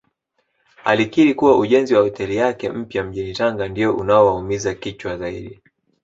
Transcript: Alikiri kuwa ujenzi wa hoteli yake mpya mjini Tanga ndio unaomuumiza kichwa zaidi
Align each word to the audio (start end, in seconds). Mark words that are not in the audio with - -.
Alikiri 0.85 1.33
kuwa 1.33 1.57
ujenzi 1.57 1.95
wa 1.95 2.01
hoteli 2.01 2.35
yake 2.35 2.69
mpya 2.69 3.03
mjini 3.03 3.33
Tanga 3.33 3.67
ndio 3.67 3.95
unaomuumiza 3.97 4.73
kichwa 4.73 5.17
zaidi 5.17 5.61